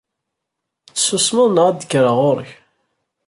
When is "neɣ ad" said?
1.51-1.77